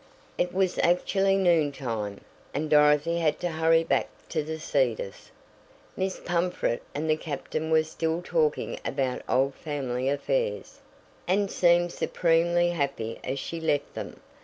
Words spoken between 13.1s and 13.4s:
as